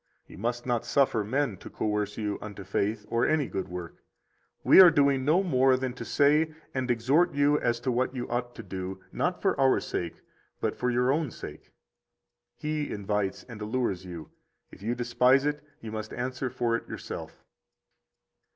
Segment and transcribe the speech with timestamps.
[0.25, 4.03] You must not suffer men to coerce you unto faith or any good work.
[4.63, 8.27] We are doing no more than to say and exhort you as to what you
[8.27, 10.15] ought to do, not for our sake,
[10.59, 11.71] but for your own sake.
[12.57, 14.31] He invites and allures you;
[14.71, 17.43] if you despise it, you must answer for it yourself.